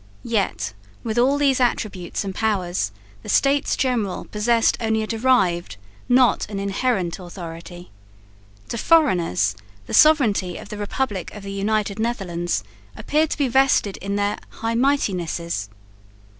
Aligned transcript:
Yet 0.25 0.73
with 1.03 1.19
all 1.19 1.37
these 1.37 1.59
attributes 1.59 2.23
and 2.23 2.33
powers 2.33 2.91
the 3.21 3.29
States 3.29 3.75
General 3.75 4.25
possessed 4.25 4.75
only 4.81 5.03
a 5.03 5.05
derived, 5.05 5.77
not 6.09 6.49
an 6.49 6.57
inherent, 6.57 7.19
authority. 7.19 7.91
To 8.69 8.79
foreigners 8.79 9.55
the 9.85 9.93
sovereignty 9.93 10.57
of 10.57 10.69
the 10.69 10.77
republic 10.79 11.31
of 11.35 11.43
the 11.43 11.51
United 11.51 11.99
Netherlands 11.99 12.63
appeared 12.97 13.29
to 13.29 13.37
be 13.37 13.47
vested 13.47 13.97
in 13.97 14.15
their 14.15 14.39
"High 14.49 14.73
Mightinesses." 14.73 15.69